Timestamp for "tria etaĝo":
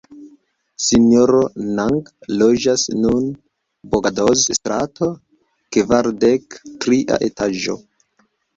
6.85-7.81